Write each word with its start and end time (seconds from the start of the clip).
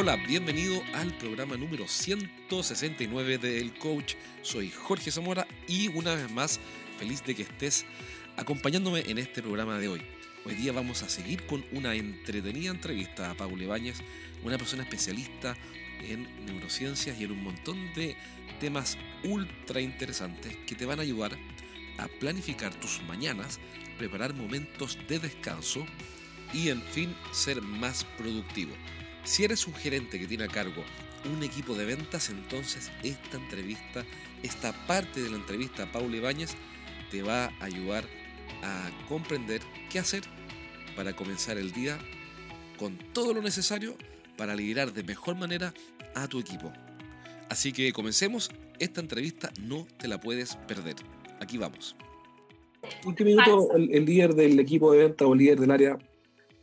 Hola, 0.00 0.14
bienvenido 0.14 0.80
al 0.94 1.12
programa 1.18 1.56
número 1.56 1.88
169 1.88 3.38
del 3.38 3.76
Coach. 3.78 4.14
Soy 4.42 4.70
Jorge 4.70 5.10
Zamora 5.10 5.44
y 5.66 5.88
una 5.88 6.14
vez 6.14 6.30
más 6.30 6.60
feliz 7.00 7.24
de 7.24 7.34
que 7.34 7.42
estés 7.42 7.84
acompañándome 8.36 9.00
en 9.08 9.18
este 9.18 9.42
programa 9.42 9.76
de 9.80 9.88
hoy. 9.88 10.02
Hoy 10.44 10.54
día 10.54 10.70
vamos 10.70 11.02
a 11.02 11.08
seguir 11.08 11.46
con 11.46 11.64
una 11.72 11.96
entretenida 11.96 12.70
entrevista 12.70 13.28
a 13.28 13.34
Paula 13.34 13.64
Ibáñez, 13.64 13.96
una 14.44 14.56
persona 14.56 14.84
especialista 14.84 15.56
en 16.00 16.28
neurociencias 16.46 17.20
y 17.20 17.24
en 17.24 17.32
un 17.32 17.42
montón 17.42 17.92
de 17.94 18.16
temas 18.60 18.96
ultra 19.24 19.80
interesantes 19.80 20.56
que 20.58 20.76
te 20.76 20.86
van 20.86 21.00
a 21.00 21.02
ayudar 21.02 21.36
a 21.98 22.06
planificar 22.20 22.72
tus 22.72 23.02
mañanas, 23.02 23.58
preparar 23.98 24.32
momentos 24.32 24.96
de 25.08 25.18
descanso 25.18 25.84
y 26.54 26.68
en 26.68 26.82
fin 26.82 27.12
ser 27.32 27.60
más 27.62 28.04
productivo. 28.16 28.76
Si 29.28 29.44
eres 29.44 29.66
un 29.66 29.74
gerente 29.74 30.18
que 30.18 30.26
tiene 30.26 30.44
a 30.44 30.48
cargo 30.48 30.82
un 31.30 31.42
equipo 31.42 31.74
de 31.74 31.84
ventas, 31.84 32.30
entonces 32.30 32.90
esta 33.02 33.36
entrevista, 33.36 34.02
esta 34.42 34.72
parte 34.86 35.22
de 35.22 35.28
la 35.28 35.36
entrevista 35.36 35.82
a 35.82 35.92
Paula 35.92 36.16
Ibáñez 36.16 36.54
te 37.10 37.20
va 37.20 37.44
a 37.44 37.64
ayudar 37.64 38.04
a 38.62 38.90
comprender 39.06 39.60
qué 39.90 39.98
hacer 39.98 40.22
para 40.96 41.14
comenzar 41.14 41.58
el 41.58 41.72
día 41.72 41.98
con 42.78 42.96
todo 43.12 43.34
lo 43.34 43.42
necesario 43.42 43.96
para 44.38 44.56
liderar 44.56 44.94
de 44.94 45.02
mejor 45.02 45.36
manera 45.36 45.74
a 46.14 46.26
tu 46.26 46.40
equipo. 46.40 46.72
Así 47.50 47.70
que 47.70 47.92
comencemos, 47.92 48.50
esta 48.78 49.02
entrevista 49.02 49.52
no 49.60 49.86
te 49.98 50.08
la 50.08 50.18
puedes 50.18 50.56
perder. 50.56 50.96
Aquí 51.38 51.58
vamos. 51.58 51.96
¿En 53.04 53.14
qué 53.14 53.24
minuto 53.24 53.76
el, 53.76 53.94
el 53.94 54.06
líder 54.06 54.34
del 54.34 54.58
equipo 54.58 54.90
de 54.90 55.00
venta 55.00 55.26
o 55.26 55.34
el 55.34 55.38
líder 55.40 55.60
del 55.60 55.70
área 55.70 55.98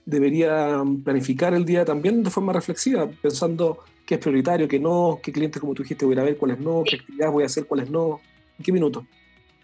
debería 0.06 0.84
planificar 1.04 1.54
el 1.54 1.66
día 1.66 1.84
también 1.84 2.24
de 2.24 2.30
forma 2.30 2.54
reflexiva, 2.54 3.10
pensando 3.22 3.80
qué 4.06 4.16
es 4.16 4.20
prioritario, 4.20 4.68
qué 4.68 4.80
no, 4.80 5.20
qué 5.22 5.32
clientes, 5.32 5.60
como 5.60 5.74
tú 5.74 5.84
dijiste, 5.84 6.06
voy 6.06 6.18
a 6.18 6.24
ver 6.24 6.38
cuáles 6.38 6.60
no, 6.60 6.84
qué 6.86 6.98
actividades 6.98 7.34
voy 7.34 7.44
a 7.44 7.48
hacer, 7.48 7.66
cuáles 7.66 7.90
no. 7.90 8.22
¿En 8.58 8.64
qué 8.64 8.72
minuto? 8.72 9.06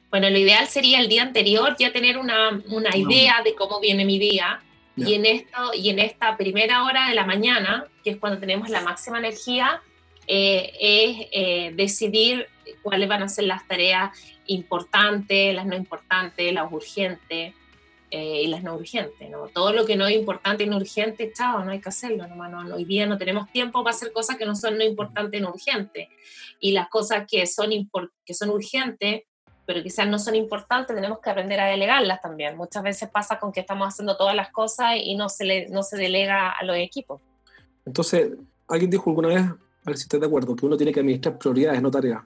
Bueno, 0.10 0.30
lo 0.30 0.38
ideal 0.38 0.68
sería 0.68 1.00
el 1.00 1.08
día 1.08 1.22
anterior 1.22 1.76
ya 1.80 1.94
tener 1.94 2.18
una, 2.18 2.62
una 2.70 2.96
idea 2.98 3.42
de 3.44 3.56
cómo 3.56 3.80
viene 3.80 4.04
mi 4.04 4.20
día. 4.20 4.62
Y 4.98 5.14
en, 5.14 5.26
esto, 5.26 5.72
y 5.74 5.90
en 5.90 6.00
esta 6.00 6.36
primera 6.36 6.84
hora 6.84 7.08
de 7.08 7.16
la 7.16 7.26
mañana, 7.26 7.86
que 8.04 8.12
es 8.12 8.18
cuando 8.18 8.40
tenemos 8.40 8.70
la 8.70 8.82
máxima 8.82 9.20
energía, 9.20 9.82
eh, 10.28 10.74
es 10.80 11.28
eh, 11.32 11.72
decidir 11.76 12.48
cuáles 12.82 13.08
van 13.08 13.24
a 13.24 13.30
ser 13.30 13.46
las 13.46 13.66
tareas 13.68 14.12
importantes, 14.48 15.56
las 15.56 15.66
no 15.66 15.76
importantes, 15.76 16.54
las 16.54 16.72
urgentes, 16.72 17.54
eh, 18.14 18.42
y 18.44 18.48
las 18.48 18.62
no 18.62 18.76
urgentes, 18.76 19.30
¿no? 19.30 19.48
Todo 19.48 19.72
lo 19.72 19.86
que 19.86 19.96
no 19.96 20.06
es 20.06 20.18
importante 20.18 20.66
y 20.66 20.68
no 20.68 20.76
urgente, 20.76 21.32
chao, 21.32 21.64
no 21.64 21.72
hay 21.72 21.80
que 21.80 21.88
hacerlo, 21.88 22.28
no, 22.28 22.50
no, 22.50 22.76
hoy 22.76 22.84
día 22.84 23.06
no 23.08 23.18
tenemos 23.18 23.50
tiempo 23.54 23.86
para 23.86 23.96
hacer 23.96 24.12
cosas 24.12 24.36
que 24.36 24.46
no 24.46 24.54
son 24.54 24.78
no 24.78 24.84
importantes 24.84 25.40
ni 25.40 25.48
urgentes. 25.48 26.10
Y 26.60 26.74
las 26.74 26.90
cosas 26.90 27.26
que 27.26 27.48
son, 27.48 27.70
que 28.26 28.34
son 28.34 28.50
urgentes, 28.50 29.24
pero 29.66 29.82
quizás 29.82 30.10
no 30.10 30.20
son 30.20 30.36
importantes, 30.36 30.94
tenemos 30.94 31.20
que 31.20 31.30
aprender 31.30 31.62
a 31.62 31.68
delegarlas 31.68 32.22
también. 32.22 32.58
Muchas 32.58 32.84
veces 32.84 33.10
pasa 33.10 33.40
con 33.40 33.54
que 33.54 33.62
estamos 33.62 33.88
haciendo 33.88 34.18
todas 34.18 34.36
las 34.36 34.52
cosas 34.52 34.98
y 35.02 35.16
no 35.16 35.30
se, 35.30 35.46
le, 35.46 35.70
no 35.70 35.82
se 35.82 35.96
delega 35.96 36.52
a 36.52 36.66
los 36.66 36.76
equipos. 36.76 37.22
Entonces, 37.86 38.34
alguien 38.68 38.92
dijo 38.92 39.10
alguna 39.10 39.30
vez, 39.30 39.42
a 39.42 39.56
ver 39.86 39.96
si 39.96 40.04
estás 40.04 40.20
de 40.20 40.26
acuerdo, 40.26 40.54
que 40.54 40.66
uno 40.66 40.76
tiene 40.76 40.92
que 40.92 41.00
administrar 41.00 41.38
prioridades, 41.38 41.82
no 41.82 41.90
tareas. 41.90 42.24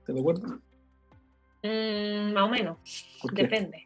¿Estás 0.00 0.14
de 0.14 0.20
acuerdo? 0.20 0.60
Mm, 1.62 2.34
más 2.34 2.44
o 2.44 2.48
menos, 2.48 2.76
depende. 3.32 3.85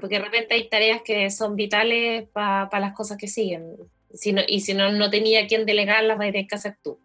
Porque 0.00 0.18
de 0.18 0.24
repente 0.24 0.54
hay 0.54 0.68
tareas 0.68 1.02
que 1.02 1.30
son 1.30 1.56
vitales 1.56 2.28
para 2.32 2.80
las 2.80 2.94
cosas 2.94 3.16
que 3.16 3.28
siguen. 3.28 3.76
Si 4.12 4.34
y 4.48 4.60
si 4.60 4.74
no, 4.74 4.92
no 4.92 5.10
tenía 5.10 5.46
quien 5.46 5.66
delegarlas, 5.66 6.18
vas 6.18 6.28
a 6.28 6.32
tener 6.32 6.46
que 6.46 6.54
hacer 6.54 6.76
tú. 6.82 6.98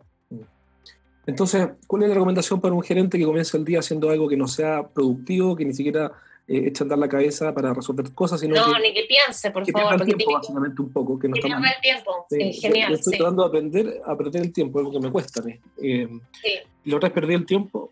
Entonces, 1.25 1.69
¿cuál 1.87 2.03
es 2.03 2.09
la 2.09 2.15
recomendación 2.15 2.59
para 2.59 2.73
un 2.73 2.81
gerente 2.81 3.17
que 3.17 3.25
comienza 3.25 3.57
el 3.57 3.65
día 3.65 3.79
haciendo 3.79 4.09
algo 4.09 4.27
que 4.27 4.37
no 4.37 4.47
sea 4.47 4.87
productivo, 4.87 5.55
que 5.55 5.65
ni 5.65 5.73
siquiera 5.73 6.11
eh, 6.47 6.67
eche 6.67 6.83
a 6.83 6.85
andar 6.85 6.97
la 6.97 7.07
cabeza 7.07 7.53
para 7.53 7.73
resolver 7.73 8.11
cosas, 8.13 8.39
sino 8.39 8.55
no, 8.55 8.79
ni 8.79 8.93
que 8.93 9.03
piense, 9.03 9.51
por 9.51 9.69
favor. 9.69 9.99
Que 9.99 10.13
tiempo, 10.15 10.33
básicamente, 10.33 10.81
un 10.81 10.91
poco. 10.91 11.19
Que, 11.19 11.27
no 11.27 11.35
que 11.35 11.39
el 11.39 11.81
tiempo, 11.81 12.25
sí, 12.29 12.53
genial. 12.53 12.93
estoy 12.93 13.17
tratando 13.17 13.43
de 13.43 13.47
aprender 13.47 14.01
a 14.05 14.17
perder 14.17 14.41
el 14.41 14.51
tiempo, 14.51 14.79
algo 14.79 14.91
que 14.91 14.99
me 14.99 15.11
cuesta. 15.11 15.43
Eh, 15.81 16.09
sí. 16.41 16.49
La 16.85 16.95
otra 16.97 17.09
vez 17.09 17.13
perdí 17.13 17.35
el 17.35 17.45
tiempo 17.45 17.91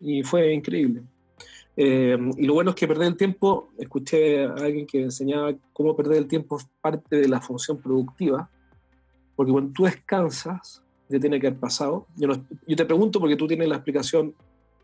y 0.00 0.22
fue 0.22 0.52
increíble. 0.52 1.02
Eh, 1.76 2.18
y 2.36 2.46
lo 2.46 2.54
bueno 2.54 2.70
es 2.70 2.76
que 2.76 2.88
perder 2.88 3.08
el 3.08 3.16
tiempo, 3.16 3.70
escuché 3.78 4.44
a 4.44 4.54
alguien 4.54 4.86
que 4.86 5.02
enseñaba 5.02 5.54
cómo 5.72 5.96
perder 5.96 6.18
el 6.18 6.28
tiempo 6.28 6.58
es 6.58 6.68
parte 6.80 7.16
de 7.16 7.28
la 7.28 7.40
función 7.40 7.78
productiva, 7.78 8.50
porque 9.36 9.52
cuando 9.52 9.72
tú 9.72 9.84
descansas, 9.84 10.82
ya 11.08 11.18
tiene 11.18 11.40
que 11.40 11.48
haber 11.48 11.58
pasado. 11.58 12.06
Yo, 12.16 12.28
yo 12.66 12.76
te 12.76 12.84
pregunto 12.84 13.18
porque 13.18 13.36
tú 13.36 13.46
tienes 13.46 13.68
la 13.68 13.76
explicación 13.76 14.34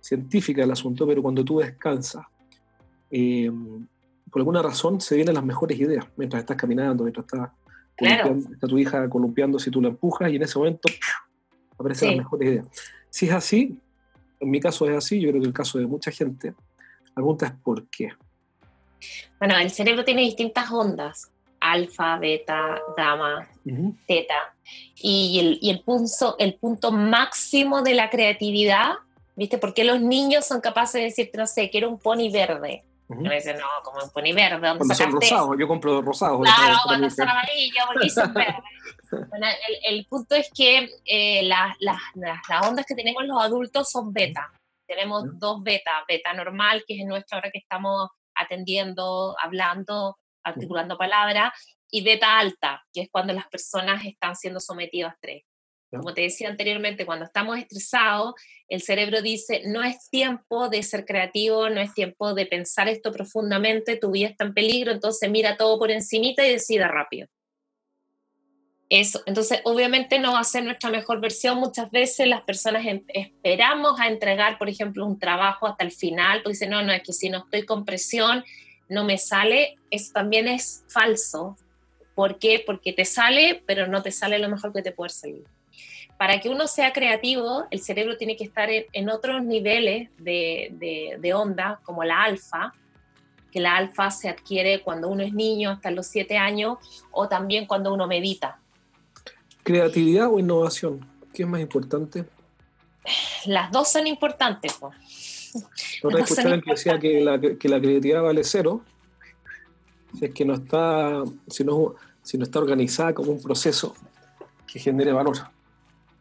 científica 0.01 0.63
del 0.63 0.71
asunto, 0.71 1.07
pero 1.07 1.23
cuando 1.23 1.45
tú 1.45 1.59
descansas, 1.59 2.25
eh, 3.11 3.51
por 4.31 4.41
alguna 4.41 4.63
razón 4.63 5.01
se 5.01 5.17
vienen 5.17 5.35
las 5.35 5.45
mejores 5.45 5.79
ideas 5.79 6.07
mientras 6.17 6.41
estás 6.41 6.57
caminando, 6.57 7.05
mientras 7.05 7.27
estás 7.27 7.51
está 7.99 8.67
tu 8.67 8.79
hija 8.79 9.09
columpiando 9.09 9.59
si 9.59 9.71
tú 9.71 9.81
la 9.81 9.89
empujas 9.89 10.31
y 10.31 10.37
en 10.37 10.43
ese 10.43 10.59
momento 10.59 10.89
aparecen 11.79 12.09
las 12.09 12.19
mejores 12.19 12.49
ideas. 12.49 12.67
Si 13.11 13.27
es 13.27 13.33
así, 13.33 13.79
en 14.41 14.51
mi 14.51 14.61
caso 14.61 14.89
es 14.89 14.97
así, 14.97 15.21
yo 15.21 15.31
creo 15.31 15.41
que 15.41 15.49
el 15.49 15.55
caso 15.55 15.79
de 15.79 15.87
mucha 15.87 16.11
gente, 16.11 16.55
la 17.17 17.23
pregunta 17.23 17.47
es 17.47 17.53
¿por 17.63 17.89
qué? 17.89 18.11
Bueno, 19.39 19.57
el 19.57 19.71
cerebro 19.71 20.05
tiene 20.05 20.21
distintas 20.21 20.71
ondas, 20.71 21.31
alfa, 21.61 22.19
beta, 22.19 22.79
gamma, 22.95 23.49
teta. 24.07 24.55
Y, 24.97 25.39
el, 25.41 25.59
y 25.63 25.71
el, 25.71 25.81
punto, 25.81 26.37
el 26.39 26.55
punto 26.57 26.93
máximo 26.93 27.81
de 27.83 27.95
la 27.95 28.11
creatividad, 28.11 28.93
¿viste? 29.35 29.57
Porque 29.57 29.85
los 29.85 30.01
niños 30.01 30.45
son 30.45 30.61
capaces 30.61 30.95
de 30.95 31.05
decir, 31.05 31.31
no 31.35 31.47
sé, 31.47 31.71
quiero 31.71 31.89
un 31.89 31.99
pony 31.99 32.31
verde. 32.31 32.85
me 33.09 33.37
dicen, 33.37 33.57
no, 33.57 33.67
como 33.83 34.05
un 34.05 34.11
pony 34.11 34.35
verde. 34.35 34.67
¿dónde 34.67 34.79
cuando 34.79 34.95
son 34.95 35.13
rosados, 35.13 35.57
yo 35.59 35.69
compro 35.69 36.03
rosados. 36.03 36.43
Claro, 36.43 36.77
cuando 36.85 37.09
son 37.09 37.29
amarillos, 37.29 37.85
porque 37.93 38.11
son 38.11 38.35
verdes. 38.35 39.29
bueno, 39.31 39.47
el, 39.47 39.97
el, 39.97 40.07
punto 40.07 40.35
es 40.35 40.51
que 40.55 40.91
eh, 41.07 41.43
las, 41.45 41.77
las, 41.81 42.01
las 42.15 42.69
ondas 42.69 42.85
que 42.85 42.95
tenemos 42.95 43.25
los 43.25 43.43
adultos 43.43 43.91
son 43.91 44.13
beta. 44.13 44.53
Tenemos 44.87 45.25
dos 45.39 45.63
beta, 45.63 46.05
beta 46.09 46.33
normal, 46.33 46.85
que 46.87 47.01
es 47.01 47.07
nuestra 47.07 47.39
hora 47.39 47.51
que 47.51 47.59
estamos 47.59 48.09
atendiendo, 48.35 49.37
hablando, 49.43 50.19
articulando 50.45 50.97
palabras, 50.97 51.53
y 51.91 52.03
beta 52.03 52.39
alta, 52.39 52.85
que 52.93 53.03
es 53.03 53.09
cuando 53.11 53.33
las 53.33 53.47
personas 53.49 54.05
están 54.05 54.35
siendo 54.37 54.61
sometidas 54.61 55.11
a 55.11 55.15
estrés. 55.15 55.45
Como 55.91 56.13
te 56.13 56.23
decía 56.23 56.49
anteriormente, 56.49 57.07
cuando 57.07 57.25
estamos 57.25 57.59
estresados, 57.59 58.35
el 58.69 58.83
cerebro 58.83 59.23
dice, 59.23 59.63
no 59.67 59.83
es 59.83 60.11
tiempo 60.11 60.69
de 60.69 60.83
ser 60.83 61.05
creativo, 61.05 61.71
no 61.71 61.81
es 61.81 61.95
tiempo 61.95 62.35
de 62.35 62.47
pensar 62.47 62.89
esto 62.89 63.13
profundamente, 63.13 63.97
tu 63.97 64.11
vida 64.11 64.29
está 64.29 64.45
en 64.45 64.53
peligro, 64.53 64.93
entonces 64.93 65.31
mira 65.31 65.57
todo 65.57 65.79
por 65.79 65.91
encimita 65.91 66.45
y 66.45 66.51
decida 66.51 66.89
rápido. 66.89 67.29
Entonces 68.89 69.61
obviamente 69.65 70.21
no 70.21 70.33
va 70.35 70.41
a 70.41 70.45
ser 70.45 70.65
nuestra 70.65 70.91
mejor 70.91 71.21
versión. 71.21 71.59
Muchas 71.59 71.91
veces 71.91 72.29
las 72.29 72.43
personas 72.43 72.85
esperamos 73.09 73.99
a 73.99 74.07
entregar, 74.07 74.59
por 74.59 74.69
ejemplo, 74.69 75.05
un 75.05 75.19
trabajo 75.19 75.67
hasta 75.67 75.85
el 75.85 75.91
final, 75.91 76.43
porque 76.43 76.55
dicen, 76.55 76.71
no, 76.71 76.83
no, 76.83 76.93
es 76.93 77.03
que 77.03 77.13
si 77.13 77.29
no 77.29 77.39
estoy 77.39 77.65
con 77.65 77.85
presión, 77.85 78.45
no 78.89 79.05
me 79.05 79.19
sale. 79.19 79.77
Eso 79.91 80.13
también 80.13 80.47
es 80.47 80.85
falso. 80.89 81.57
¿Por 82.15 82.39
qué? 82.39 82.63
Porque 82.65 82.93
te 82.93 83.05
sale, 83.05 83.63
pero 83.67 83.89
no 83.89 84.03
te 84.03 84.13
sale 84.13 84.39
lo 84.39 84.49
mejor 84.49 84.73
que 84.73 84.83
te 84.83 84.93
puede 84.93 85.11
salir. 85.11 85.45
Para 86.17 86.41
que 86.41 86.49
uno 86.49 86.67
sea 86.67 86.93
creativo, 86.93 87.67
el 87.71 87.81
cerebro 87.81 88.17
tiene 88.17 88.37
que 88.37 88.45
estar 88.45 88.71
en, 88.71 89.11
otros 89.11 89.45
niveles 89.45 90.09
de, 90.17 91.19
de, 91.21 91.35
onda, 91.35 91.81
como 91.83 92.05
la 92.05 92.23
alfa, 92.23 92.73
que 93.53 93.61
la 93.61 93.77
alfa 93.77 94.11
se 94.11 94.31
adquiere 94.31 94.81
cuando 94.81 95.09
uno 95.09 95.25
es 95.25 95.35
niño 95.35 95.73
hasta 95.73 95.91
los 95.91 96.07
siete 96.07 96.39
años 96.39 96.79
o 97.11 97.29
también 97.29 97.67
cuando 97.67 97.93
uno 97.93 98.07
medita 98.07 98.61
¿Creatividad 99.67 100.33
o 100.33 100.39
innovación? 100.39 101.05
¿Qué 101.35 101.43
es 101.43 101.49
más 101.49 101.61
importante? 101.61 102.25
Las 103.47 103.73
dos 103.73 103.91
son 103.91 104.07
importantes. 104.07 104.79
Ahora 104.81 106.21
escucharon 106.21 106.61
que 106.61 106.71
decía 106.71 107.01
que 107.01 107.21
la, 107.21 107.41
que 107.41 107.69
la, 107.69 107.81
creatividad 107.81 108.23
vale 108.23 108.45
cero. 108.45 108.83
Si 110.17 110.27
es 110.27 110.33
que 110.33 110.45
no 110.45 110.55
está, 110.55 111.25
si 111.49 111.65
no, 111.65 111.97
si 112.23 112.39
no 112.39 112.45
está 112.45 112.61
organizada 112.61 113.13
como 113.13 113.33
un 113.33 113.43
proceso 113.43 113.97
que 114.69 114.79
genere 114.79 115.11
valor. 115.11 115.37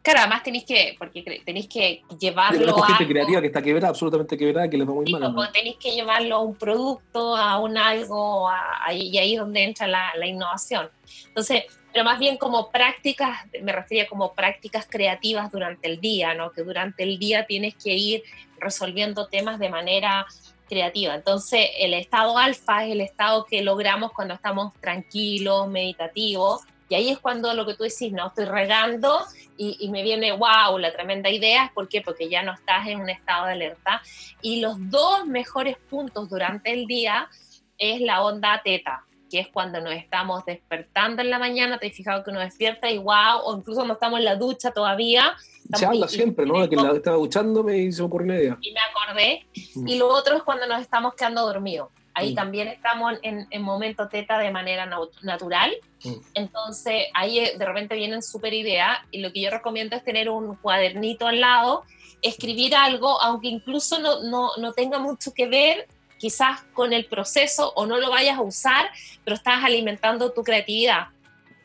Claro, 0.02 0.20
además 0.22 0.42
tenéis 0.42 0.64
que, 0.64 0.96
porque 0.98 1.22
tenéis 1.44 1.68
que 1.68 2.02
llevarlo 2.18 2.82
a. 2.82 2.86
gente 2.88 3.06
creativa 3.06 3.40
que 3.40 3.46
está 3.46 3.62
quebrada, 3.62 3.90
absolutamente 3.90 4.36
quebrada, 4.36 4.68
que 4.68 4.76
le 4.76 4.84
va 4.84 4.92
muy 4.92 5.12
mal. 5.12 5.32
Pues, 5.32 5.52
tenéis 5.52 5.76
que 5.76 5.92
llevarlo 5.92 6.34
a 6.34 6.40
un 6.40 6.56
producto, 6.56 7.36
a 7.36 7.60
un 7.60 7.78
algo, 7.78 8.50
y 8.92 9.16
ahí 9.18 9.34
es 9.34 9.38
donde 9.38 9.62
entra 9.62 9.86
la, 9.86 10.16
la 10.16 10.26
innovación. 10.26 10.90
Entonces, 11.28 11.62
pero 11.96 12.04
más 12.04 12.18
bien 12.18 12.36
como 12.36 12.70
prácticas, 12.70 13.46
me 13.62 13.72
refería 13.72 14.06
como 14.06 14.34
prácticas 14.34 14.86
creativas 14.86 15.50
durante 15.50 15.88
el 15.88 15.98
día, 15.98 16.34
¿no? 16.34 16.52
Que 16.52 16.62
durante 16.62 17.04
el 17.04 17.18
día 17.18 17.46
tienes 17.46 17.74
que 17.74 17.94
ir 17.94 18.22
resolviendo 18.60 19.28
temas 19.28 19.58
de 19.58 19.70
manera 19.70 20.26
creativa. 20.68 21.14
Entonces, 21.14 21.70
el 21.78 21.94
estado 21.94 22.36
alfa 22.36 22.84
es 22.84 22.92
el 22.92 23.00
estado 23.00 23.46
que 23.46 23.62
logramos 23.62 24.12
cuando 24.12 24.34
estamos 24.34 24.74
tranquilos, 24.82 25.68
meditativos, 25.68 26.64
Y 26.90 26.96
ahí 26.96 27.08
es 27.08 27.18
cuando 27.18 27.54
lo 27.54 27.64
que 27.64 27.72
tú 27.72 27.84
decís, 27.84 28.12
no, 28.12 28.26
estoy 28.26 28.44
regando 28.44 29.24
y, 29.56 29.88
me 29.88 30.02
viene, 30.02 30.32
wow, 30.32 30.76
la 30.78 30.92
tremenda 30.92 31.30
idea. 31.30 31.72
¿Por 31.74 31.88
qué? 31.88 32.02
Porque 32.02 32.28
ya 32.28 32.42
no 32.42 32.52
estás 32.52 32.88
en 32.88 33.00
un 33.00 33.08
estado 33.08 33.46
de 33.46 33.52
alerta. 33.52 34.02
Y 34.42 34.60
los 34.60 34.76
dos 34.90 35.26
mejores 35.26 35.78
puntos 35.88 36.28
durante 36.28 36.74
el 36.74 36.84
día 36.84 37.30
es 37.78 38.02
la 38.02 38.22
onda 38.22 38.60
teta, 38.62 39.06
que 39.30 39.40
es 39.40 39.48
cuando 39.48 39.80
nos 39.80 39.92
estamos 39.92 40.44
despertando 40.44 41.22
en 41.22 41.30
la 41.30 41.38
mañana, 41.38 41.78
te 41.78 41.88
has 41.88 41.92
fijado 41.94 42.22
que 42.24 42.30
uno 42.30 42.40
despierta 42.40 42.90
y 42.90 42.98
wow, 42.98 43.40
o 43.44 43.56
incluso 43.56 43.80
cuando 43.80 43.94
estamos 43.94 44.18
en 44.18 44.24
la 44.24 44.36
ducha 44.36 44.70
todavía. 44.70 45.34
Se 45.74 45.86
habla 45.86 46.08
siempre, 46.08 46.46
¿no? 46.46 46.60
De 46.60 46.68
que 46.68 46.76
la, 46.76 46.92
estaba 46.92 47.16
duchándome 47.16 47.78
y 47.78 47.92
se 47.92 48.02
me 48.02 48.06
ocurrió 48.06 48.26
una 48.26 48.36
idea. 48.36 48.58
Y 48.60 48.72
me 48.72 48.80
acordé. 48.80 49.46
Mm. 49.74 49.88
Y 49.88 49.98
lo 49.98 50.08
otro 50.08 50.36
es 50.36 50.42
cuando 50.42 50.66
nos 50.66 50.80
estamos 50.80 51.14
quedando 51.14 51.42
dormidos. 51.42 51.88
Ahí 52.14 52.32
mm. 52.32 52.34
también 52.34 52.68
estamos 52.68 53.14
en, 53.22 53.46
en, 53.50 53.62
momento 53.62 54.08
teta 54.08 54.38
de 54.38 54.50
manera 54.50 54.88
natural. 55.22 55.72
Mm. 56.04 56.14
Entonces 56.34 57.04
ahí 57.14 57.40
eh, 57.40 57.54
de 57.58 57.64
repente 57.64 57.94
vienen 57.94 58.22
súper 58.22 58.54
ideas 58.54 58.98
y 59.10 59.18
lo 59.18 59.32
que 59.32 59.42
yo 59.42 59.50
recomiendo 59.50 59.96
es 59.96 60.04
tener 60.04 60.30
un 60.30 60.56
cuadernito 60.56 61.26
al 61.26 61.40
lado, 61.40 61.84
escribir 62.22 62.74
algo, 62.74 63.20
aunque 63.20 63.48
incluso 63.48 63.98
no, 63.98 64.22
no, 64.22 64.50
no 64.56 64.72
tenga 64.72 64.98
mucho 64.98 65.34
que 65.34 65.46
ver 65.46 65.88
quizás 66.18 66.62
con 66.72 66.92
el 66.92 67.06
proceso 67.06 67.72
o 67.76 67.86
no 67.86 67.98
lo 67.98 68.10
vayas 68.10 68.38
a 68.38 68.42
usar, 68.42 68.90
pero 69.24 69.36
estás 69.36 69.62
alimentando 69.64 70.32
tu 70.32 70.42
creatividad. 70.42 71.08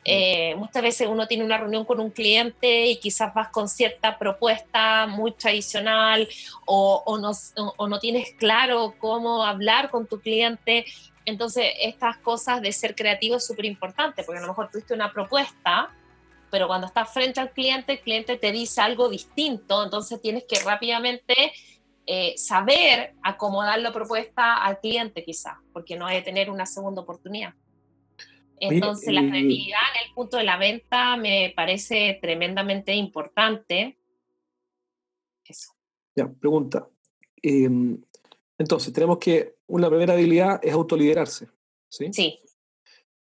Eh, 0.04 0.56
muchas 0.56 0.82
veces 0.82 1.08
uno 1.08 1.28
tiene 1.28 1.44
una 1.44 1.58
reunión 1.58 1.86
con 1.86 2.00
un 2.00 2.10
cliente 2.10 2.88
y 2.88 2.96
quizás 2.98 3.34
vas 3.36 3.50
con 3.50 3.70
cierta 3.70 4.18
propuesta 4.18 5.06
muy 5.06 5.32
tradicional 5.34 6.28
o, 6.66 7.04
o, 7.06 7.20
no, 7.20 7.32
o, 7.78 7.88
no, 7.88 8.00
tienes 8.00 8.34
claro 8.34 8.96
cómo 8.98 9.44
hablar 9.44 9.92
con 9.92 10.08
tu 10.08 10.20
cliente. 10.20 10.86
Entonces, 11.26 11.66
estas 11.82 12.18
cosas 12.18 12.64
de 12.64 12.72
ser 12.72 12.96
creativo 12.96 13.36
es 13.36 13.46
súper 13.46 13.66
importante 13.66 14.24
porque 14.24 14.40
a 14.40 14.42
lo 14.42 14.48
mejor 14.48 14.72
tuviste 14.72 14.96
una 14.96 15.14
propuesta, 15.14 15.92
pero 16.50 16.68
cuando 16.68 16.88
estás 16.88 17.14
frente 17.14 17.40
al 17.40 17.52
cliente, 17.52 17.94
el 17.94 18.00
cliente 18.00 18.38
te 18.38 18.52
dice 18.52 18.82
algo 18.82 19.08
distinto, 19.08 19.84
entonces 19.84 20.20
tienes 20.20 20.46
que 20.46 20.60
rápidamente 20.62 21.54
eh, 22.06 22.34
saber 22.38 23.14
acomodar 23.22 23.80
la 23.80 23.94
propuesta 23.94 24.64
al 24.64 24.80
cliente 24.80 25.24
quizás, 25.24 25.58
porque 25.72 25.96
no 25.96 26.08
hay 26.08 26.20
que 26.20 26.26
tener 26.26 26.50
una 26.50 26.66
segunda 26.66 27.02
oportunidad. 27.02 27.54
Entonces, 28.60 29.12
la 29.12 29.22
creatividad 29.22 29.80
en 29.96 30.08
el 30.08 30.14
punto 30.14 30.38
de 30.38 30.44
la 30.44 30.58
venta 30.58 31.18
me 31.18 31.52
parece 31.56 32.20
tremendamente 32.22 32.94
importante. 32.94 33.98
Eso. 35.44 35.74
Ya, 36.16 36.30
pregunta. 36.30 36.88
Em, 37.42 38.00
entonces, 38.58 38.94
tenemos 38.94 39.18
que 39.18 39.56
una 39.68 39.90
primera 39.90 40.14
habilidad 40.14 40.60
es 40.64 40.74
autoliderarse. 40.74 41.48
Sí. 41.90 42.14
Sí. 42.14 42.40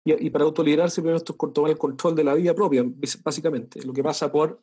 Y, 0.04 0.26
y 0.26 0.30
para 0.30 0.44
autoliderarse, 0.44 1.00
primero 1.00 1.18
esto 1.18 1.36
es 1.40 1.52
tomar 1.52 1.70
el 1.70 1.78
control 1.78 2.16
de 2.16 2.24
la 2.24 2.34
vida 2.34 2.54
propia, 2.54 2.84
básicamente. 3.22 3.80
Lo 3.84 3.92
que 3.92 4.02
pasa 4.02 4.32
por, 4.32 4.60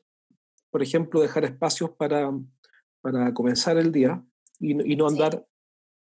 por 0.69 0.83
ejemplo, 0.83 1.21
dejar 1.21 1.45
espacios 1.45 1.91
para 1.91 2.33
para 3.05 3.35
comenzar 3.35 3.77
el 3.77 3.91
día 3.91 4.25
y, 4.59 4.73
no 4.73 5.07
andar 5.07 5.45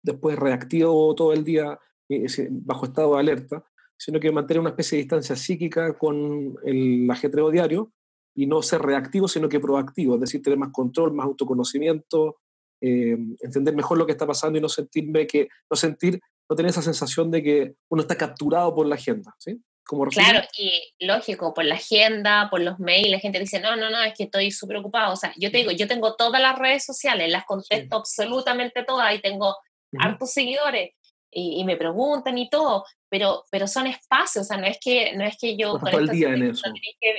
después 0.02 0.38
reactivo 0.38 1.14
todo 1.14 1.34
el 1.34 1.44
día 1.44 1.78
eh, 2.08 2.26
bajo 2.50 2.86
estado 2.86 3.12
de 3.12 3.20
alerta, 3.20 3.62
sino 3.98 4.18
que 4.18 4.32
mantener 4.32 4.62
una 4.62 4.70
especie 4.70 4.96
de 4.96 5.02
distancia 5.02 5.36
psíquica 5.36 5.98
con 5.98 6.56
el 6.64 7.06
ajetreo 7.10 7.50
diario 7.50 7.92
y 8.34 8.46
no 8.46 8.62
ser 8.62 8.80
reactivo, 8.80 9.28
sino 9.28 9.50
que 9.50 9.60
proactivo, 9.60 10.14
es 10.14 10.22
decir, 10.22 10.40
tener 10.40 10.58
más 10.58 10.70
control, 10.72 11.12
más 11.12 11.26
autoconocimiento, 11.26 12.38
eh, 12.80 13.18
entender 13.40 13.76
mejor 13.76 13.98
lo 13.98 14.06
que 14.06 14.12
está 14.12 14.26
pasando 14.26 14.58
y 14.58 14.62
no 14.62 14.70
sentirme 14.70 15.26
que, 15.26 15.48
no 15.70 15.76
sentir, 15.76 16.22
no 16.48 16.56
tener 16.56 16.70
esa 16.70 16.80
sensación 16.80 17.30
de 17.30 17.42
que 17.42 17.76
uno 17.90 18.00
está 18.00 18.16
capturado 18.16 18.74
por 18.74 18.86
la 18.86 18.94
agenda, 18.94 19.34
¿sí? 19.36 19.62
Claro, 20.10 20.46
y 20.58 20.94
lógico, 21.00 21.54
por 21.54 21.64
la 21.64 21.74
agenda, 21.76 22.48
por 22.50 22.60
los 22.60 22.78
mails, 22.78 23.10
la 23.10 23.18
gente 23.18 23.38
dice, 23.38 23.60
no, 23.60 23.76
no, 23.76 23.90
no, 23.90 24.02
es 24.02 24.14
que 24.14 24.24
estoy 24.24 24.50
súper 24.50 24.78
ocupado. 24.78 25.12
O 25.12 25.16
sea, 25.16 25.32
yo 25.36 25.50
te 25.50 25.58
digo, 25.58 25.70
yo 25.70 25.86
tengo 25.86 26.16
todas 26.16 26.40
las 26.40 26.58
redes 26.58 26.84
sociales, 26.84 27.30
las 27.30 27.44
contesto 27.44 27.96
absolutamente 27.96 28.82
todas 28.84 29.14
y 29.14 29.20
tengo 29.20 29.56
hartos 29.98 30.32
seguidores 30.32 30.90
y, 31.30 31.64
me 31.64 31.76
preguntan 31.76 32.38
y 32.38 32.48
todo, 32.48 32.84
pero, 33.08 33.44
pero 33.50 33.66
son 33.66 33.86
espacios, 33.86 34.44
o 34.44 34.48
sea, 34.48 34.56
no 34.56 34.66
es 34.66 34.78
que, 34.80 35.14
no 35.14 35.24
es 35.24 35.36
que 35.36 35.56
yo... 35.56 35.78
Con 35.78 35.92
el 35.92 36.08
día 36.08 36.28
en 36.28 36.50
eso. 36.50 36.68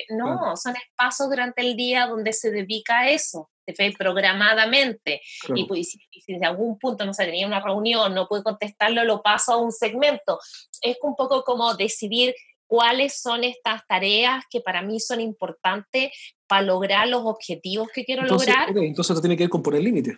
no, 0.10 0.56
son 0.56 0.76
espacios 0.76 1.30
durante 1.30 1.62
el 1.62 1.76
día 1.76 2.08
donde 2.08 2.32
se 2.32 2.50
dedica 2.52 3.00
a 3.00 3.10
eso 3.10 3.50
programadamente. 3.98 5.22
Y, 5.54 5.66
pues, 5.66 5.90
si, 5.90 6.00
si, 6.22 6.38
de 6.38 6.46
algún 6.46 6.78
punto 6.78 7.06
no 7.06 7.14
se 7.14 7.26
tenía 7.26 7.48
una 7.48 7.60
reunión, 7.60 8.14
no 8.14 8.28
pude 8.28 8.44
contestarlo, 8.44 9.04
lo 9.04 9.22
paso 9.22 9.54
a 9.54 9.58
un 9.58 9.72
segmento. 9.72 10.40
Es 10.82 10.98
un 11.02 11.16
poco 11.16 11.44
como 11.44 11.74
decidir 11.76 12.36
cuáles 12.68 13.20
son 13.20 13.44
estas 13.44 13.86
tareas 13.88 14.44
que 14.50 14.62
para 14.62 14.82
mí 14.82 15.00
son 15.00 15.22
importantes 15.22 16.12
para 16.48 16.62
lograr 16.62 17.08
los 17.08 17.24
objetivos 17.26 17.90
que 17.94 18.06
quiero 18.06 18.24
lograr. 18.24 18.70
entonces 18.70 19.12
esto 19.12 19.22
tiene 19.22 19.38
que 19.38 19.44
ver 19.44 19.50
con 19.50 19.64
poner 19.64 19.82
límites. 19.82 20.18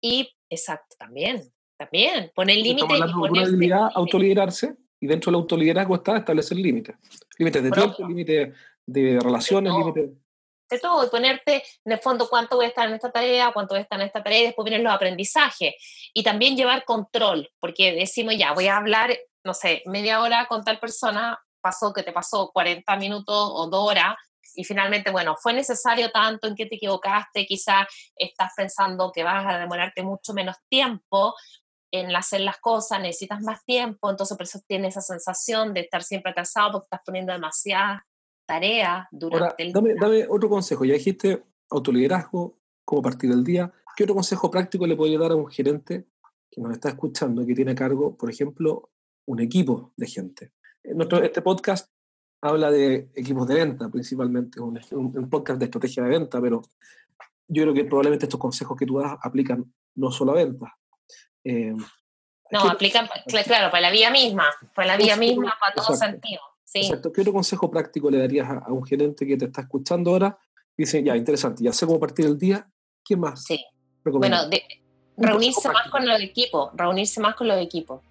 Y, 0.00 0.30
exacto, 0.50 0.96
también, 0.98 1.42
también, 1.78 2.30
poner 2.34 2.56
límites. 2.56 3.00
habilidad, 3.00 3.90
autoliderarse, 3.94 4.76
y 5.00 5.06
dentro 5.06 5.30
del 5.30 5.40
autoliderazgo 5.40 5.94
está 5.94 6.16
establecer 6.16 6.56
límites. 6.56 6.96
Límites 7.38 7.62
de 7.62 7.70
tiempo, 7.70 8.08
límites 8.08 8.54
de 8.86 9.20
relaciones, 9.20 9.72
límites 9.72 10.10
de 10.68 10.78
todo 10.78 11.06
y 11.06 11.10
ponerte 11.10 11.62
en 11.84 11.92
el 11.92 11.98
fondo 11.98 12.28
cuánto 12.28 12.56
voy 12.56 12.66
a 12.66 12.68
estar 12.68 12.88
en 12.88 12.94
esta 12.94 13.10
tarea, 13.10 13.52
cuánto 13.52 13.74
voy 13.74 13.80
a 13.80 13.82
estar 13.82 14.00
en 14.00 14.06
esta 14.06 14.22
tarea 14.22 14.40
y 14.40 14.46
después 14.46 14.64
vienen 14.64 14.84
los 14.84 14.92
aprendizajes 14.92 15.74
y 16.12 16.22
también 16.22 16.56
llevar 16.56 16.84
control, 16.84 17.48
porque 17.60 17.92
decimos 17.94 18.36
ya, 18.36 18.52
voy 18.52 18.66
a 18.66 18.76
hablar, 18.76 19.16
no 19.44 19.54
sé, 19.54 19.82
media 19.86 20.20
hora 20.20 20.46
con 20.46 20.64
tal 20.64 20.78
persona, 20.78 21.38
pasó 21.66 21.92
que 21.92 22.04
te 22.04 22.12
pasó 22.12 22.52
40 22.52 22.96
minutos 22.96 23.34
o 23.36 23.66
dos 23.68 23.90
horas 23.90 24.14
y 24.54 24.62
finalmente, 24.62 25.10
bueno, 25.10 25.34
fue 25.36 25.52
necesario 25.52 26.12
tanto 26.12 26.46
en 26.46 26.54
que 26.54 26.66
te 26.66 26.76
equivocaste, 26.76 27.44
quizás 27.44 27.88
estás 28.14 28.52
pensando 28.56 29.10
que 29.12 29.24
vas 29.24 29.44
a 29.52 29.58
demorarte 29.58 30.04
mucho 30.04 30.32
menos 30.32 30.54
tiempo 30.68 31.34
en 31.90 32.14
hacer 32.14 32.42
las 32.42 32.58
cosas, 32.58 33.00
necesitas 33.00 33.40
más 33.42 33.64
tiempo, 33.64 34.08
entonces 34.08 34.36
por 34.36 34.44
eso 34.46 34.60
tienes 34.68 34.96
esa 34.96 35.00
sensación 35.00 35.74
de 35.74 35.80
estar 35.80 36.04
siempre 36.04 36.30
atrasado 36.30 36.72
porque 36.72 36.86
estás 36.86 37.00
poniendo 37.04 37.32
demasiadas 37.32 38.02
tareas 38.46 39.08
durante 39.10 39.64
el 39.64 39.72
día. 39.72 39.94
Dame 40.00 40.26
otro 40.28 40.48
consejo, 40.48 40.84
ya 40.84 40.94
dijiste 40.94 41.42
autoliderazgo, 41.68 42.60
cómo 42.84 43.02
partir 43.02 43.32
el 43.32 43.42
día. 43.42 43.72
¿Qué 43.96 44.04
otro 44.04 44.14
consejo 44.14 44.52
práctico 44.52 44.86
le 44.86 44.94
podría 44.94 45.18
dar 45.18 45.32
a 45.32 45.36
un 45.36 45.48
gerente 45.48 46.06
que 46.48 46.60
nos 46.60 46.72
está 46.72 46.90
escuchando, 46.90 47.44
que 47.44 47.54
tiene 47.54 47.72
a 47.72 47.74
cargo, 47.74 48.16
por 48.16 48.30
ejemplo, 48.30 48.90
un 49.26 49.40
equipo 49.40 49.92
de 49.96 50.06
gente? 50.06 50.52
Nuestro, 50.94 51.22
este 51.22 51.42
podcast 51.42 51.90
habla 52.40 52.70
de 52.70 53.10
equipos 53.14 53.46
de 53.48 53.54
venta 53.54 53.88
principalmente, 53.88 54.60
un, 54.60 54.80
un, 54.92 55.30
podcast 55.30 55.58
de 55.58 55.64
estrategia 55.64 56.02
de 56.02 56.10
venta, 56.10 56.40
pero 56.40 56.62
yo 57.48 57.62
creo 57.62 57.74
que 57.74 57.84
probablemente 57.84 58.26
estos 58.26 58.40
consejos 58.40 58.76
que 58.76 58.86
tú 58.86 58.98
das 58.98 59.16
aplican 59.22 59.72
no 59.94 60.10
solo 60.10 60.32
a 60.32 60.36
ventas. 60.36 60.70
Eh, 61.44 61.74
no, 62.50 62.60
aplican, 62.60 63.08
claro, 63.26 63.70
para 63.70 63.80
la 63.80 63.90
vida 63.90 64.10
misma, 64.10 64.44
para 64.74 64.88
la 64.88 64.96
vida 64.96 65.16
misma, 65.16 65.54
para 65.58 65.74
todo 65.74 65.96
sentido. 65.96 66.40
Exacto. 66.74 67.12
¿Qué 67.12 67.22
otro 67.22 67.32
consejo 67.32 67.70
práctico 67.70 68.10
le 68.10 68.18
darías 68.18 68.48
a, 68.48 68.72
un 68.72 68.84
gerente 68.84 69.26
que 69.26 69.36
te 69.36 69.46
está 69.46 69.62
escuchando 69.62 70.10
ahora? 70.10 70.38
dice, 70.76 71.02
ya, 71.02 71.16
interesante, 71.16 71.64
ya 71.64 71.72
sé 71.72 71.86
cómo 71.86 71.98
partir 71.98 72.26
el 72.26 72.36
día, 72.36 72.68
¿qué 73.02 73.16
más? 73.16 73.44
Sí. 73.44 73.64
Bueno, 74.04 74.36
reunirse 75.16 75.68
más 75.70 75.88
con 75.90 76.06
los 76.06 76.20
equipos, 76.20 76.70
reunirse 76.74 77.18
más 77.18 77.34
con 77.34 77.48
los 77.48 77.58
equipos. 77.58 78.02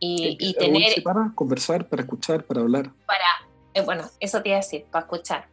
Y, 0.00 0.36
y 0.40 0.54
tener... 0.54 1.02
Para 1.02 1.30
conversar, 1.34 1.86
para 1.86 2.02
escuchar, 2.02 2.42
para 2.44 2.62
hablar. 2.62 2.90
Para, 3.06 3.24
eh, 3.74 3.82
bueno, 3.82 4.04
eso 4.18 4.42
te 4.42 4.48
iba 4.48 4.56
a 4.56 4.60
decir, 4.60 4.84
para 4.90 5.04
escuchar, 5.04 5.46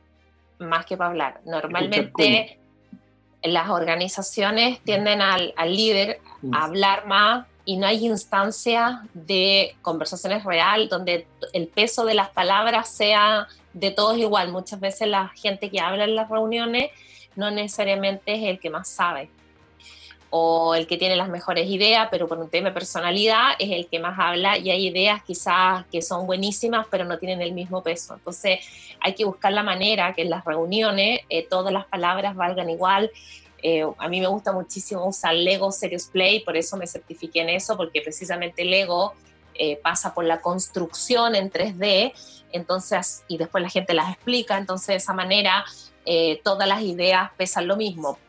más 0.57 0.85
que 0.85 0.95
para 0.95 1.09
hablar. 1.09 1.41
Normalmente 1.45 2.57
las 3.43 3.69
organizaciones 3.69 4.79
tienden 4.83 5.21
al, 5.21 5.53
al 5.57 5.75
líder 5.75 6.21
a 6.53 6.65
hablar 6.65 7.05
más 7.07 7.45
y 7.65 7.77
no 7.77 7.85
hay 7.85 8.05
instancia 8.05 9.03
de 9.13 9.75
conversaciones 9.81 10.45
real 10.45 10.87
donde 10.87 11.27
el 11.53 11.67
peso 11.67 12.05
de 12.05 12.13
las 12.13 12.29
palabras 12.29 12.89
sea 12.89 13.47
de 13.73 13.91
todos 13.91 14.17
igual. 14.17 14.51
Muchas 14.51 14.79
veces 14.79 15.09
la 15.09 15.27
gente 15.29 15.69
que 15.69 15.81
habla 15.81 16.05
en 16.05 16.15
las 16.15 16.29
reuniones 16.29 16.91
no 17.35 17.51
necesariamente 17.51 18.33
es 18.33 18.43
el 18.43 18.59
que 18.59 18.69
más 18.69 18.87
sabe 18.87 19.29
o 20.29 20.75
el 20.75 20.87
que 20.87 20.97
tiene 20.97 21.15
las 21.15 21.29
mejores 21.29 21.69
ideas, 21.69 22.07
pero 22.11 22.27
por 22.27 22.37
un 22.37 22.49
tema 22.49 22.69
de 22.69 22.73
personalidad 22.73 23.53
es 23.59 23.71
el 23.71 23.87
que 23.87 23.99
más 23.99 24.17
habla 24.19 24.57
y 24.57 24.69
hay 24.69 24.87
ideas 24.87 25.23
quizás 25.23 25.85
que 25.91 26.01
son 26.01 26.27
buenísimas, 26.27 26.85
pero 26.91 27.05
no 27.05 27.17
tienen 27.17 27.41
el 27.41 27.53
mismo 27.53 27.81
peso. 27.81 28.15
Entonces 28.15 28.59
hay 28.99 29.13
que 29.13 29.25
buscar 29.25 29.53
la 29.53 29.63
manera 29.63 30.13
que 30.13 30.23
en 30.23 30.29
las 30.29 30.43
reuniones 30.43 31.21
eh, 31.29 31.47
todas 31.47 31.71
las 31.71 31.85
palabras 31.85 32.35
valgan 32.35 32.69
igual 32.69 33.11
eh, 33.63 33.85
a 33.97 34.07
mí 34.07 34.19
me 34.19 34.27
gusta 34.27 34.51
muchísimo 34.51 35.05
usar 35.05 35.33
Lego 35.33 35.71
Serious 35.71 36.05
Play, 36.07 36.41
por 36.41 36.55
eso 36.55 36.77
me 36.77 36.85
certifiqué 36.85 37.41
en 37.41 37.49
eso, 37.49 37.75
porque 37.75 38.01
precisamente 38.01 38.63
Lego 38.63 39.13
eh, 39.55 39.77
pasa 39.77 40.13
por 40.13 40.25
la 40.25 40.41
construcción 40.41 41.35
en 41.35 41.51
3D, 41.51 42.13
entonces, 42.51 43.23
y 43.27 43.37
después 43.37 43.63
la 43.63 43.69
gente 43.69 43.93
las 43.93 44.13
explica, 44.13 44.57
entonces 44.57 44.87
de 44.87 44.95
esa 44.95 45.13
manera 45.13 45.65
eh, 46.05 46.39
todas 46.43 46.67
las 46.67 46.81
ideas 46.81 47.31
pesan 47.35 47.67
lo 47.67 47.75
mismo. 47.75 48.19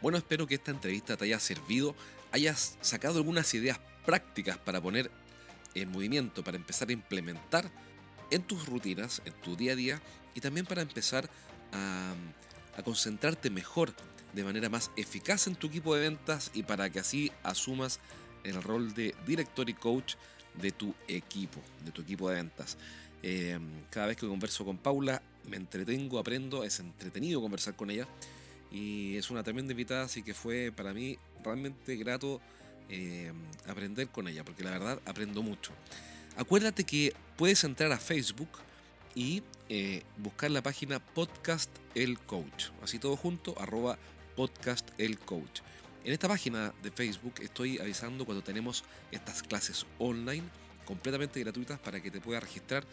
Bueno, 0.00 0.16
espero 0.16 0.46
que 0.46 0.54
esta 0.54 0.70
entrevista 0.70 1.16
te 1.16 1.26
haya 1.26 1.38
servido, 1.38 1.94
hayas 2.32 2.78
sacado 2.80 3.18
algunas 3.18 3.52
ideas 3.52 3.78
prácticas 4.06 4.56
para 4.56 4.80
poner 4.80 5.10
en 5.74 5.90
movimiento, 5.90 6.42
para 6.42 6.56
empezar 6.56 6.88
a 6.88 6.92
implementar 6.92 7.70
en 8.30 8.42
tus 8.42 8.66
rutinas, 8.66 9.20
en 9.26 9.34
tu 9.34 9.56
día 9.56 9.72
a 9.72 9.76
día 9.76 10.02
y 10.34 10.40
también 10.40 10.64
para 10.64 10.82
empezar 10.82 11.28
a, 11.72 12.14
concentrarte 12.84 13.50
mejor 13.50 13.92
de 14.32 14.42
manera 14.42 14.70
más 14.70 14.90
eficaz 14.96 15.46
en 15.46 15.54
tu 15.54 15.66
equipo 15.66 15.94
de 15.94 16.00
ventas 16.00 16.50
y 16.54 16.62
para 16.62 16.88
que 16.88 16.98
así 16.98 17.30
asumas 17.42 18.00
el 18.42 18.62
rol 18.62 18.94
de 18.94 19.14
director 19.26 19.68
y 19.68 19.74
coach 19.74 20.14
de 20.54 20.70
tu 20.70 20.94
equipo, 21.06 21.60
de 21.84 21.92
tu 21.92 22.00
equipo 22.00 22.30
de 22.30 22.36
ventas. 22.36 22.78
Eh, 23.22 23.58
cada 23.90 24.06
vez 24.06 24.16
que 24.16 24.26
converso 24.26 24.64
con 24.64 24.78
Paula 24.78 25.20
me 25.46 25.58
entretengo, 25.58 26.18
aprendo, 26.18 26.64
es 26.64 26.80
entretenido 26.80 27.42
conversar 27.42 27.76
con 27.76 27.90
ella 27.90 28.08
y 28.70 29.16
es 29.16 29.30
una 29.30 29.42
tremenda 29.42 29.72
invitada, 29.72 30.04
así 30.04 30.22
que 30.22 30.34
fue 30.34 30.72
para 30.74 30.92
mí 30.92 31.18
realmente 31.42 31.96
grato 31.96 32.40
eh, 32.88 33.32
aprender 33.66 34.08
con 34.08 34.28
ella, 34.28 34.44
porque 34.44 34.64
la 34.64 34.70
verdad 34.70 35.00
aprendo 35.06 35.42
mucho. 35.42 35.72
Acuérdate 36.36 36.84
que 36.84 37.14
puedes 37.36 37.62
entrar 37.64 37.90
a 37.92 37.98
Facebook 37.98 38.50
y 39.14 39.42
eh, 39.68 40.02
buscar 40.16 40.50
la 40.50 40.62
página 40.62 40.98
Podcast 40.98 41.70
El 41.94 42.18
Coach, 42.18 42.70
así 42.82 42.98
todo 42.98 43.16
junto, 43.16 43.58
arroba 43.60 43.98
Podcast 44.36 44.88
El 44.98 45.18
Coach. 45.18 45.60
En 46.04 46.12
esta 46.12 46.28
página 46.28 46.72
de 46.82 46.90
Facebook 46.90 47.34
estoy 47.42 47.78
avisando 47.78 48.24
cuando 48.24 48.42
tenemos 48.42 48.84
estas 49.10 49.42
clases 49.42 49.86
online 49.98 50.44
completamente 50.86 51.38
gratuitas 51.40 51.78
para 51.78 52.00
que 52.00 52.10
te 52.10 52.20
puedas 52.20 52.42
registrar, 52.42 52.84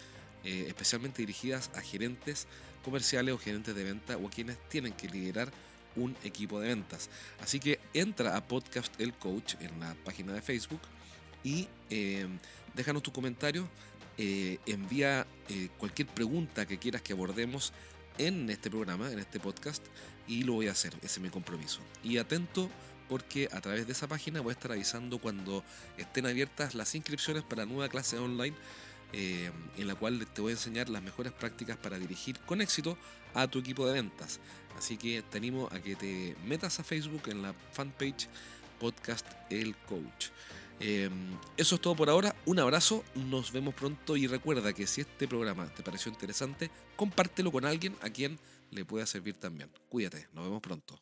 eh, 0.50 0.63
especialmente 0.70 1.22
dirigidas 1.22 1.70
a 1.75 1.82
gerentes 1.82 2.48
comerciales 2.82 3.36
o 3.36 3.38
gerentes 3.38 3.75
de 3.75 3.84
venta 3.84 4.16
o 4.16 4.27
a 4.27 4.30
quienes 4.30 4.58
tienen 4.70 4.94
que 4.94 5.10
liderar 5.10 5.51
un 5.98 6.16
equipo 6.24 6.62
de 6.62 6.70
ventas. 6.70 7.10
Así 7.42 7.60
que 7.60 7.82
entra 7.94 8.38
a 8.38 8.48
Podcast 8.48 8.98
El 8.98 9.13
Coach 9.13 9.56
en 9.60 9.77
la 9.82 9.94
página 10.06 10.32
de 10.32 10.42
Facebook 10.42 10.80
y 11.44 11.68
eh, 11.89 12.25
déjanos 12.75 13.04
tu 13.04 13.12
comentario, 13.12 13.68
eh, 14.18 14.58
envía 14.66 15.27
cualquier 15.77 16.08
pregunta 16.08 16.66
que 16.66 16.77
quieras 16.77 17.01
que 17.01 17.12
abordemos 17.12 17.74
en 18.18 18.50
este 18.50 18.70
programa, 18.70 19.12
en 19.12 19.20
este 19.20 19.42
podcast, 19.42 19.84
y 20.30 20.44
lo 20.44 20.54
voy 20.54 20.70
a 20.70 20.72
hacer, 20.72 20.94
ese 21.01 21.06
es 21.06 21.20
mi 21.20 21.30
compromiso. 21.30 21.82
Y 22.06 22.20
atento 22.20 22.70
porque 23.10 23.50
a 23.51 23.60
través 23.60 23.86
de 23.86 23.92
esa 23.92 24.08
página 24.08 24.39
voy 24.39 24.51
a 24.51 24.54
estar 24.54 24.72
avisando 24.72 25.20
cuando 25.20 25.62
estén 25.98 26.25
abiertas 26.25 26.74
las 26.74 26.96
inscripciones 26.96 27.44
para 27.44 27.66
la 27.66 27.72
nueva 27.72 27.89
clase 27.89 28.18
online 28.18 28.56
eh, 29.14 29.52
en 29.78 29.88
la 29.88 29.96
cual 29.96 30.26
te 30.28 30.42
voy 30.42 30.52
a 30.52 30.56
enseñar 30.56 30.90
las 30.90 31.02
mejores 31.02 31.32
prácticas 31.32 31.78
para 31.78 31.98
dirigir 31.98 32.40
con 32.42 32.62
éxito 32.62 32.98
a 33.34 33.48
tu 33.48 33.60
equipo 33.60 33.86
de 33.88 33.94
ventas. 33.94 34.40
Así 34.78 34.98
que 34.98 35.22
te 35.22 35.38
animo 35.38 35.70
a 35.72 35.80
que 35.80 35.96
te 35.96 36.36
metas 36.46 36.80
a 36.80 36.84
Facebook 36.84 37.24
en 37.28 37.42
la 37.42 37.54
fanpage 37.72 38.28
podcast 38.80 39.26
El 39.50 39.76
Coach. 39.76 40.28
Eh, 40.80 41.10
eso 41.56 41.76
es 41.76 41.82
todo 41.82 41.96
por 41.96 42.10
ahora. 42.10 42.36
Un 42.46 42.60
abrazo, 42.60 43.04
nos 43.16 43.52
vemos 43.52 43.74
pronto 43.74 44.16
y 44.16 44.28
recuerda 44.28 44.74
que 44.74 44.86
si 44.86 45.02
este 45.02 45.28
programa 45.28 45.74
te 45.74 45.84
pareció 45.84 46.12
interesante, 46.12 46.70
compártelo 46.96 47.52
con 47.52 47.66
alguien 47.66 47.96
a 48.02 48.10
quien 48.10 48.40
le 48.72 48.86
pueda 48.86 49.06
servir 49.06 49.36
también. 49.36 49.70
Cuídate, 49.90 50.28
nos 50.34 50.46
vemos 50.46 50.62
pronto. 50.62 51.00